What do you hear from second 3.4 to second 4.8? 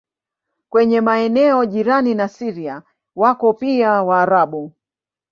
pia Waarabu.